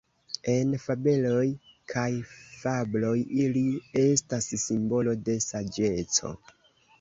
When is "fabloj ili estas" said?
2.61-4.49